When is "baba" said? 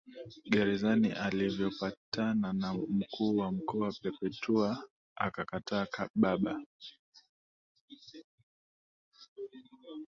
6.15-6.61